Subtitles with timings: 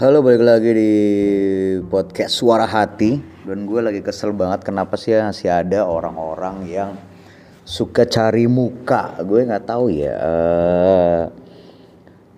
[0.00, 0.92] Halo balik lagi di
[1.84, 3.20] podcast Suara Hati.
[3.44, 6.96] Dan gue lagi kesel banget kenapa sih masih ada orang-orang yang
[7.68, 9.20] suka cari muka?
[9.20, 10.16] Gue nggak tahu ya.
[10.16, 11.22] Eh,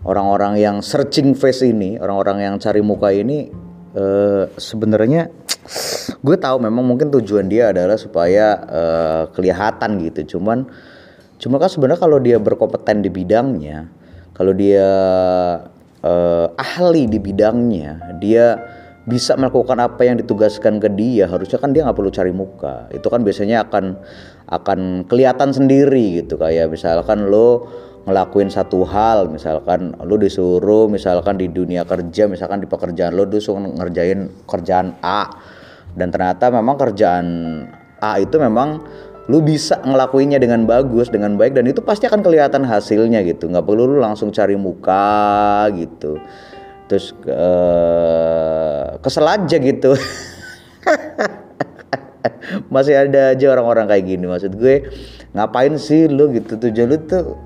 [0.02, 3.46] Orang-orang yang searching face ini Orang-orang yang cari muka ini
[3.94, 5.30] uh, Sebenarnya
[6.18, 10.34] gue tahu memang mungkin tujuan dia adalah supaya uh, kelihatan gitu.
[10.34, 10.66] Cuman
[11.38, 13.86] Cuma kan sebenarnya kalau dia berkompeten di bidangnya
[14.34, 14.90] Kalau dia
[16.02, 18.58] uh, ahli di bidangnya, dia
[19.02, 22.86] bisa melakukan apa yang ditugaskan ke dia, harusnya kan dia nggak perlu cari muka.
[22.94, 23.84] Itu kan biasanya akan
[24.46, 27.66] akan kelihatan sendiri gitu kayak misalkan lo
[28.02, 33.62] ngelakuin satu hal misalkan lo disuruh misalkan di dunia kerja misalkan di pekerjaan lo disuruh
[33.62, 35.30] ngerjain kerjaan A
[35.94, 37.26] dan ternyata memang kerjaan
[38.02, 38.82] A itu memang
[39.30, 43.46] lu bisa ngelakuinnya dengan bagus dengan baik dan itu pasti akan kelihatan hasilnya gitu.
[43.46, 46.18] Nggak perlu lu langsung cari muka gitu.
[46.90, 49.94] Terus uh, kesel aja gitu.
[52.74, 54.26] Masih ada aja orang-orang kayak gini.
[54.26, 54.90] Maksud gue
[55.30, 56.58] ngapain sih lu gitu?
[56.58, 57.38] Tujuan lu tuh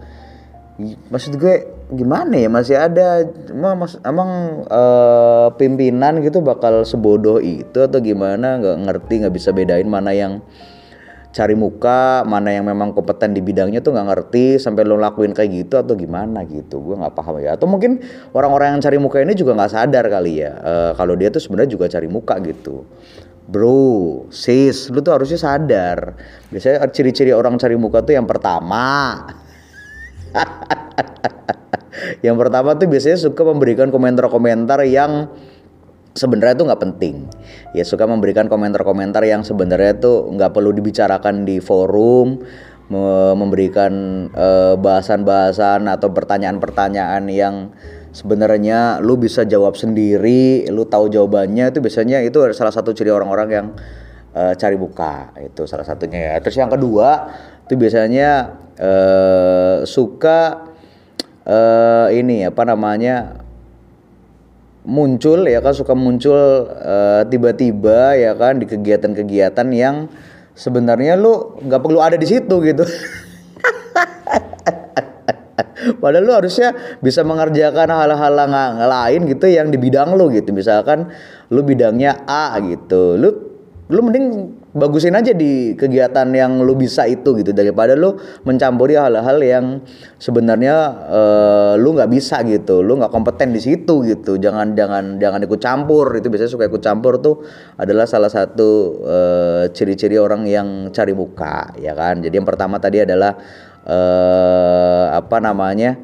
[1.12, 1.54] maksud gue
[1.92, 2.48] gimana ya?
[2.48, 3.20] Masih ada
[3.52, 4.30] emang emang
[4.72, 8.56] uh, pimpinan gitu bakal sebodoh itu atau gimana?
[8.56, 10.40] Nggak ngerti nggak bisa bedain mana yang
[11.36, 15.52] cari muka mana yang memang kompeten di bidangnya tuh nggak ngerti sampai lo lakuin kayak
[15.52, 16.80] gitu atau gimana gitu.
[16.80, 17.60] Gue nggak paham ya.
[17.60, 18.00] Atau mungkin
[18.32, 21.76] orang-orang yang cari muka ini juga nggak sadar kali ya uh, kalau dia tuh sebenarnya
[21.76, 22.88] juga cari muka gitu.
[23.46, 26.16] Bro sis lu tuh harusnya sadar.
[26.48, 29.20] Biasanya ciri-ciri orang cari muka tuh yang pertama.
[32.20, 35.32] Yang pertama tuh biasanya suka memberikan komentar-komentar yang
[36.16, 37.28] sebenarnya itu nggak penting.
[37.76, 42.40] Ya suka memberikan komentar-komentar yang sebenarnya itu nggak perlu dibicarakan di forum
[43.34, 47.74] memberikan eh, bahasan-bahasan atau pertanyaan-pertanyaan yang
[48.14, 53.48] sebenarnya lu bisa jawab sendiri lu tahu jawabannya itu biasanya itu salah satu ciri orang-orang
[53.52, 53.66] yang
[54.36, 56.34] uh, cari buka itu salah satunya ya.
[56.40, 57.28] Terus yang kedua
[57.64, 60.70] itu biasanya uh, suka
[61.48, 63.45] uh, ini apa namanya
[64.86, 70.06] muncul ya kan suka muncul eh, tiba-tiba ya kan di kegiatan-kegiatan yang
[70.54, 72.86] sebenarnya lu nggak perlu ada di situ gitu.
[76.02, 78.34] Padahal lu harusnya bisa mengerjakan hal-hal
[78.86, 80.54] lain gitu yang di bidang lu gitu.
[80.54, 81.10] Misalkan
[81.50, 83.18] lu bidangnya A gitu.
[83.18, 83.28] Lu
[83.86, 84.26] lu mending
[84.76, 87.56] bagusin aja di kegiatan yang lu bisa itu gitu.
[87.56, 89.80] Daripada lu mencampuri hal-hal yang
[90.20, 90.76] sebenarnya
[91.08, 92.84] uh, lu nggak bisa gitu.
[92.84, 94.36] Lu nggak kompeten di situ gitu.
[94.36, 96.12] Jangan jangan jangan ikut campur.
[96.14, 97.42] Itu biasanya suka ikut campur tuh
[97.80, 102.20] adalah salah satu uh, ciri-ciri orang yang cari muka ya kan?
[102.20, 103.34] Jadi yang pertama tadi adalah
[103.88, 105.96] uh, apa namanya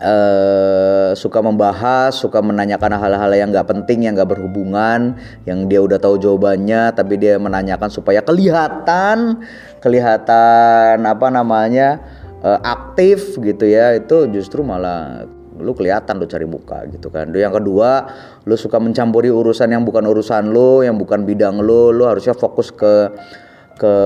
[0.00, 5.16] uh, suka membahas, suka menanyakan hal-hal yang nggak penting, yang nggak berhubungan,
[5.48, 9.40] yang dia udah tahu jawabannya, tapi dia menanyakan supaya kelihatan,
[9.80, 12.00] kelihatan apa namanya
[12.40, 17.32] uh, aktif gitu ya, itu justru malah lu kelihatan lu cari muka gitu kan.
[17.32, 18.12] Yang kedua,
[18.44, 22.68] lu suka mencampuri urusan yang bukan urusan lu, yang bukan bidang lu, lu harusnya fokus
[22.68, 23.08] ke
[23.76, 23.96] ke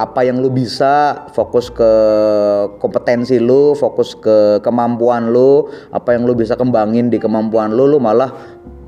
[0.00, 1.92] apa yang lu bisa, fokus ke
[2.80, 8.00] kompetensi lu, fokus ke kemampuan lu, apa yang lu bisa kembangin di kemampuan lu, lu
[8.00, 8.32] malah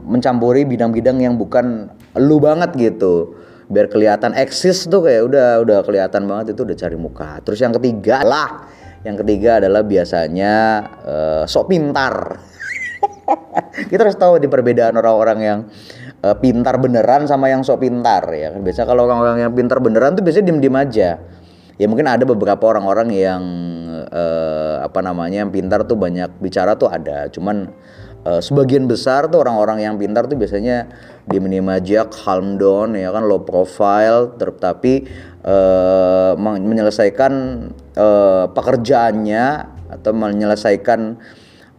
[0.09, 3.37] mencampuri bidang-bidang yang bukan lu banget gitu.
[3.69, 7.31] Biar kelihatan eksis tuh kayak udah udah kelihatan banget itu udah cari muka.
[7.45, 8.49] Terus yang ketiga lah,
[9.05, 10.55] yang ketiga adalah biasanya
[11.05, 12.41] uh, sok pintar.
[13.91, 15.59] Kita harus tahu di perbedaan orang-orang yang
[16.25, 18.61] uh, pintar beneran sama yang sok pintar ya kan?
[18.63, 21.11] Biasa kalau orang-orang yang pintar beneran tuh biasanya diem-diem aja.
[21.77, 23.43] Ya mungkin ada beberapa orang-orang yang
[24.09, 27.29] uh, apa namanya yang pintar tuh banyak bicara tuh ada.
[27.29, 27.69] Cuman
[28.25, 30.89] uh, sebagian besar tuh orang-orang yang pintar tuh biasanya
[31.29, 33.29] diem-diem aja calm down ya kan?
[33.29, 35.05] Low profile tetapi
[35.45, 37.33] uh, menyelesaikan
[37.93, 39.45] uh, pekerjaannya
[39.87, 41.21] atau menyelesaikan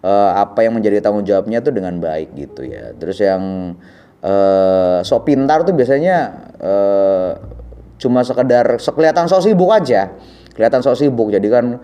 [0.05, 2.93] uh, apa yang menjadi tanggung jawabnya tuh dengan baik gitu ya.
[2.95, 3.73] Terus yang
[4.27, 6.17] uh, sok pintar tuh biasanya
[6.59, 7.31] uh,
[7.97, 10.11] cuma sekedar sekelihatan sok sibuk aja.
[10.53, 11.79] Kelihatan sok sibuk jadi kan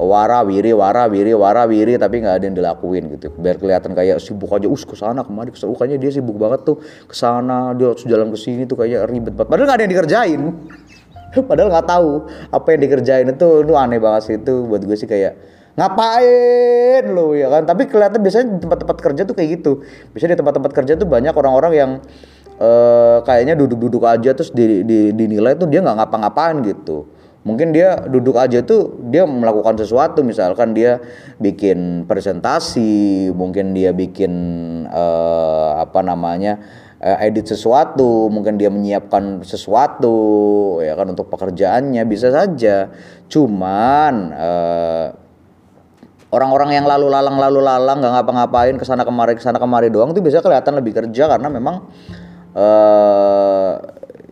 [0.00, 3.34] wara wiri wara wiri wara wiri tapi nggak ada yang dilakuin gitu.
[3.34, 6.62] Biar kelihatan kayak sibuk aja us ke sana kemari ke sana kayaknya dia sibuk banget
[6.62, 9.50] tuh ke sana dia harus jalan ke sini tuh kayak ribet banget.
[9.50, 10.40] Padahal nggak ada yang dikerjain.
[11.48, 12.10] Padahal nggak tahu
[12.50, 17.32] apa yang dikerjain itu itu aneh banget sih itu buat gue sih kayak ngapain lu
[17.32, 17.64] ya kan?
[17.64, 19.72] Tapi kelihatan biasanya di tempat-tempat kerja tuh kayak gitu.
[20.12, 21.90] Biasanya di tempat-tempat kerja tuh banyak orang-orang yang
[22.60, 27.08] uh, kayaknya duduk-duduk aja terus di, di, dinilai tuh dia nggak ngapa-ngapain gitu.
[27.40, 31.00] Mungkin dia duduk aja tuh dia melakukan sesuatu misalkan dia
[31.40, 34.32] bikin presentasi mungkin dia bikin
[34.84, 36.60] uh, apa namanya
[37.00, 40.12] uh, edit sesuatu mungkin dia menyiapkan sesuatu
[40.84, 42.92] ya kan untuk pekerjaannya bisa saja.
[43.32, 45.29] Cuman uh,
[46.30, 50.14] orang-orang yang lalu lalang lalu lalang nggak ngapa-ngapain ke sana kemari ke sana kemari doang
[50.14, 51.90] tuh bisa kelihatan lebih kerja karena memang
[52.54, 53.72] uh,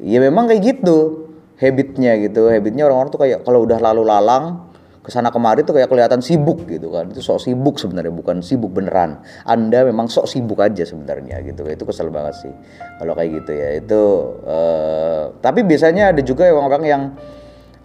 [0.03, 1.29] ya memang kayak gitu
[1.59, 2.47] habitnya gitu.
[2.49, 4.71] Habitnya orang-orang tuh kayak kalau udah lalu lalang
[5.03, 7.11] ke sana kemari tuh kayak kelihatan sibuk gitu kan.
[7.11, 9.19] Itu sok sibuk sebenarnya bukan sibuk beneran.
[9.43, 11.67] Anda memang sok sibuk aja sebenarnya gitu.
[11.67, 12.55] Itu kesel banget sih
[13.03, 13.69] kalau kayak gitu ya.
[13.75, 14.03] Itu
[14.47, 17.03] uh, tapi biasanya ada juga orang-orang yang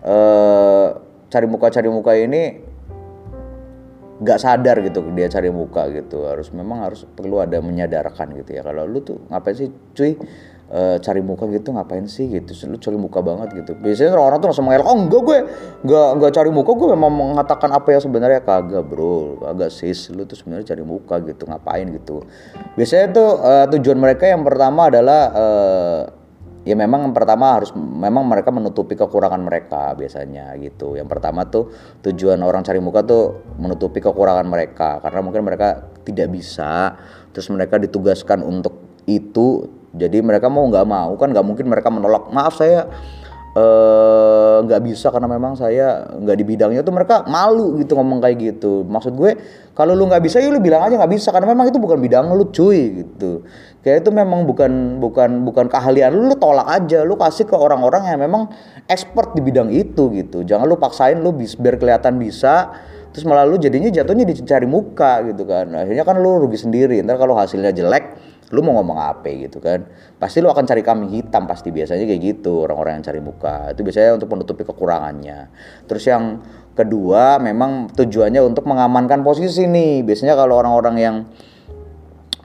[0.06, 1.02] uh,
[1.34, 2.73] cari muka cari muka ini
[4.24, 6.24] nggak sadar gitu dia cari muka gitu.
[6.24, 8.64] Harus memang harus perlu ada menyadarkan gitu ya.
[8.64, 10.16] Kalau lu tuh ngapain sih cuy?
[10.74, 12.50] Uh, cari muka gitu ngapain sih gitu?
[12.66, 13.78] Lu cari muka banget gitu.
[13.78, 15.40] Biasanya orang-orang tuh langsung mengelak oh enggak gue
[15.86, 18.42] enggak enggak cari muka gue memang mengatakan apa yang sebenarnya.
[18.42, 19.44] Kagak bro.
[19.44, 22.26] Kagak sis lu tuh sebenarnya cari muka gitu ngapain gitu.
[22.74, 26.02] Biasanya tuh uh, tujuan mereka yang pertama adalah uh,
[26.64, 30.96] ya memang yang pertama harus memang mereka menutupi kekurangan mereka biasanya gitu.
[30.96, 31.72] Yang pertama tuh
[32.04, 36.96] tujuan orang cari muka tuh menutupi kekurangan mereka karena mungkin mereka tidak bisa
[37.34, 42.30] terus mereka ditugaskan untuk itu jadi mereka mau nggak mau kan nggak mungkin mereka menolak
[42.34, 42.88] maaf saya
[43.54, 48.38] nggak uh, bisa karena memang saya nggak di bidangnya tuh mereka malu gitu ngomong kayak
[48.42, 48.82] gitu.
[48.82, 49.38] Maksud gue
[49.78, 52.34] kalau lu nggak bisa ya lu bilang aja nggak bisa karena memang itu bukan bidang
[52.34, 53.46] lu cuy gitu.
[53.86, 58.10] Kayak itu memang bukan bukan bukan keahlian lu lu tolak aja lu kasih ke orang-orang
[58.10, 58.50] yang memang
[58.90, 60.42] expert di bidang itu gitu.
[60.42, 62.74] Jangan lu paksain lu biar kelihatan bisa
[63.14, 65.70] terus malah lu jadinya jatuhnya dicari muka gitu kan.
[65.72, 67.00] Akhirnya kan lu rugi sendiri.
[67.06, 68.18] Ntar kalau hasilnya jelek
[68.50, 69.86] lu mau ngomong apa gitu kan.
[70.18, 73.56] Pasti lu akan cari kambing hitam pasti biasanya kayak gitu orang-orang yang cari muka.
[73.72, 75.40] Itu biasanya untuk menutupi kekurangannya.
[75.86, 76.42] Terus yang
[76.74, 80.02] kedua memang tujuannya untuk mengamankan posisi nih.
[80.02, 81.16] Biasanya kalau orang-orang yang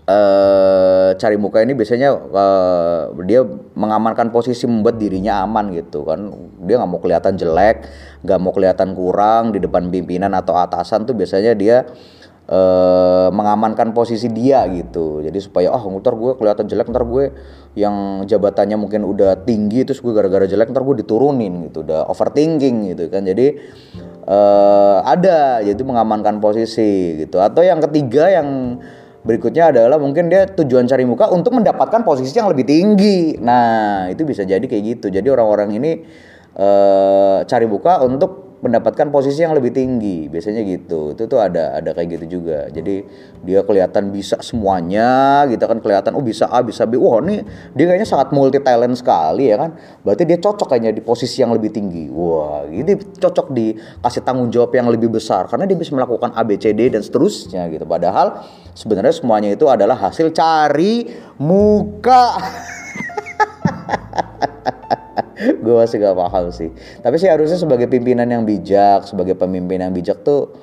[0.08, 3.44] uh, cari muka ini biasanya uh, dia
[3.76, 6.32] mengamankan posisi membuat dirinya aman gitu kan.
[6.64, 7.84] Dia nggak mau kelihatan jelek
[8.24, 11.86] nggak mau kelihatan kurang di depan pimpinan atau atasan tuh biasanya dia
[12.48, 15.20] uh, mengamankan posisi dia gitu.
[15.22, 17.30] Jadi supaya oh ntar gue kelihatan jelek ntar gue
[17.78, 22.96] yang jabatannya mungkin udah tinggi terus gue gara-gara jelek ntar gue diturunin gitu udah overthinking
[22.96, 23.22] gitu kan.
[23.22, 23.54] Jadi
[24.26, 27.38] uh, ada jadi mengamankan posisi gitu.
[27.38, 28.80] Atau yang ketiga yang
[29.28, 33.36] berikutnya adalah mungkin dia tujuan cari muka untuk mendapatkan posisi yang lebih tinggi.
[33.36, 35.12] Nah itu bisa jadi kayak gitu.
[35.12, 36.00] Jadi orang-orang ini
[36.56, 40.26] uh, cari muka untuk mendapatkan posisi yang lebih tinggi.
[40.26, 41.14] Biasanya gitu.
[41.14, 42.66] Itu tuh ada ada kayak gitu juga.
[42.70, 43.06] Jadi
[43.46, 45.78] dia kelihatan bisa semuanya gitu kan.
[45.78, 46.98] Kelihatan oh bisa A bisa B.
[46.98, 47.42] Wah ini
[47.74, 49.70] dia kayaknya sangat multi talent sekali ya kan.
[50.02, 52.10] Berarti dia cocok kayaknya di posisi yang lebih tinggi.
[52.10, 55.46] Wah ini cocok dikasih tanggung jawab yang lebih besar.
[55.46, 57.86] Karena dia bisa melakukan A B C D dan seterusnya gitu.
[57.86, 58.42] Padahal
[58.74, 61.06] sebenarnya semuanya itu adalah hasil cari
[61.38, 62.34] muka
[65.64, 66.70] gue masih gak paham sih.
[67.00, 70.54] Tapi sih harusnya sebagai pimpinan yang bijak sebagai pemimpin yang bijak tuh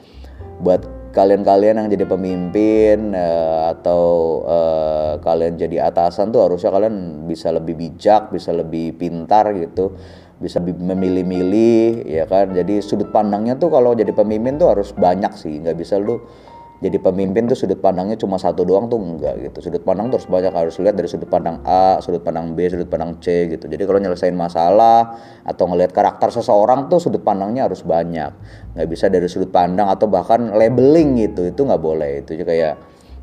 [0.60, 0.84] buat
[1.16, 4.04] kalian-kalian yang jadi pemimpin uh, atau
[4.44, 9.96] uh, kalian jadi atasan tuh harusnya kalian bisa lebih bijak bisa lebih pintar gitu.
[10.36, 12.52] Bisa memilih-milih ya kan?
[12.52, 15.64] Jadi sudut pandangnya tuh kalau jadi pemimpin tuh harus banyak sih.
[15.64, 16.20] Nggak bisa lu
[16.84, 19.72] jadi pemimpin tuh sudut pandangnya cuma satu doang tuh enggak gitu.
[19.72, 23.16] Sudut pandang terus banyak harus lihat dari sudut pandang A sudut pandang B sudut pandang
[23.24, 23.72] C gitu.
[23.72, 25.16] Jadi kalau nyelesain masalah
[25.48, 28.32] atau ngelihat karakter seseorang tuh sudut pandangnya harus banyak.
[28.76, 32.28] Nggak bisa dari sudut pandang atau bahkan labeling gitu itu nggak boleh.
[32.28, 32.76] Itu kayak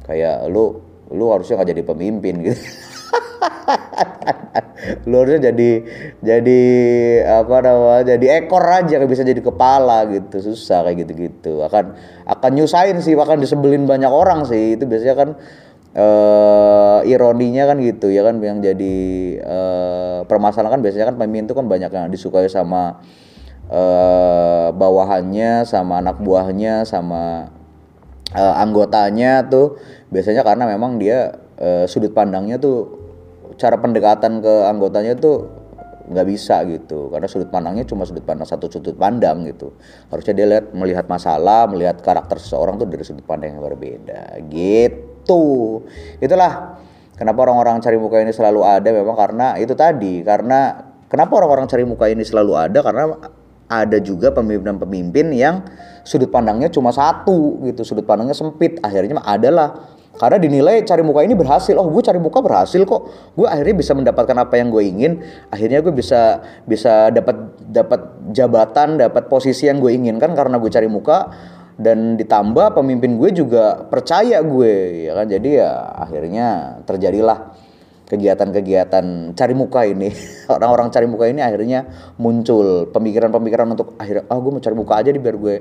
[0.09, 0.81] kayak lu
[1.13, 2.57] lu harusnya nggak jadi pemimpin gitu
[5.11, 5.71] lu jadi
[6.23, 6.61] jadi
[7.43, 10.53] apa namanya jadi ekor aja nggak bisa jadi kepala gitu.
[10.53, 14.79] Susah kayak gitu gitu akan akan nyusahin sih bahkan disebelin banyak orang sih.
[14.79, 15.29] Itu biasanya kan
[15.97, 18.39] uh, ironinya kan gitu ya kan?
[18.43, 18.97] Yang jadi
[19.43, 23.03] uh, permasalahan kan biasanya kan pemimpin itu kan banyak yang disukai sama
[23.71, 27.51] uh, bawahannya sama anak buahnya sama
[28.35, 29.79] uh, anggotanya tuh.
[30.13, 33.02] Biasanya karena memang dia uh, sudut pandangnya tuh
[33.57, 35.63] cara pendekatan ke anggotanya tuh
[36.13, 37.09] nggak bisa gitu.
[37.09, 39.73] Karena sudut pandangnya cuma sudut pandang satu sudut pandang gitu.
[40.11, 44.43] Harusnya dia lihat melihat masalah melihat karakter seseorang tuh dari sudut pandang yang berbeda.
[44.51, 45.45] Gitu.
[46.19, 46.83] Itulah
[47.15, 50.21] kenapa orang-orang cari muka ini selalu ada memang karena itu tadi.
[50.27, 52.79] Karena kenapa orang-orang cari muka ini selalu ada?
[52.83, 53.03] Karena
[53.73, 55.65] ada juga pemimpin-pemimpin yang
[56.05, 57.87] sudut pandangnya cuma satu gitu.
[57.87, 58.83] Sudut pandangnya sempit.
[58.85, 61.73] Akhirnya adalah karena dinilai cari muka ini berhasil.
[61.73, 63.09] Oh gue cari muka berhasil kok.
[63.33, 65.13] Gue akhirnya bisa mendapatkan apa yang gue ingin.
[65.49, 68.01] Akhirnya gue bisa bisa dapat dapat
[68.37, 71.33] jabatan dapat posisi yang gue inginkan karena gue cari muka.
[71.73, 75.27] Dan ditambah pemimpin gue juga percaya gue ya kan?
[75.33, 76.49] Jadi ya akhirnya
[76.85, 77.57] terjadilah
[78.13, 80.13] kegiatan-kegiatan cari muka ini.
[80.55, 82.93] Orang-orang cari muka ini akhirnya muncul.
[82.93, 85.55] Pemikiran-pemikiran untuk akhirnya ah oh, gue mau cari muka aja nih biar gue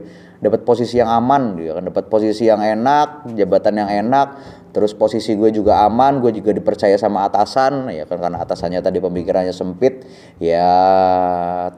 [0.44, 1.56] dapat posisi yang aman.
[1.64, 6.32] Ya kan dapat posisi yang enak jabatan yang enak terus posisi gue juga aman gue
[6.36, 7.88] juga dipercaya sama atasan.
[7.96, 10.04] Ya kan karena atasannya tadi pemikirannya sempit
[10.44, 10.68] ya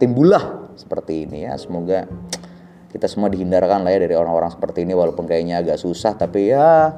[0.02, 1.54] timbullah seperti ini ya.
[1.62, 2.10] Semoga
[2.90, 6.94] kita semua dihindarkan lah ya dari orang-orang seperti ini walaupun kayaknya agak susah tapi ya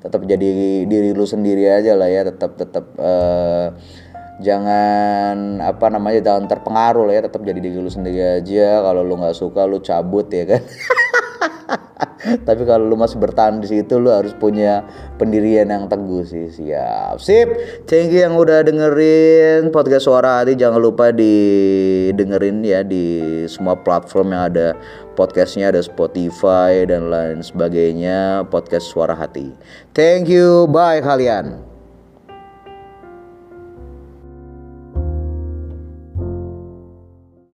[0.00, 0.48] tetap jadi
[0.88, 3.76] diri lu sendiri aja lah ya tetap tetap uh,
[4.40, 8.80] jangan apa namanya jangan terpengaruh lah ya tetap jadi diri lu sendiri aja.
[8.80, 10.62] Kalau lu nggak suka lu cabut ya kan
[12.46, 14.84] tapi kalau lu masih bertahan di situ lu harus punya
[15.16, 16.52] pendirian yang teguh sih.
[16.52, 17.16] Siap.
[17.20, 17.48] Sip.
[17.88, 24.36] Thank you yang udah dengerin podcast suara hati jangan lupa didengerin ya di semua platform
[24.36, 24.68] yang ada
[25.16, 29.52] podcastnya ada Spotify dan lain sebagainya podcast suara hati.
[29.96, 30.68] Thank you.
[30.68, 31.69] Bye kalian